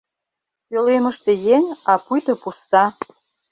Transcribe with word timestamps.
Пӧлемыште 0.69 1.31
еҥ, 1.55 1.63
а 1.91 1.93
пуйто 2.05 2.33
пуста. 2.41 2.83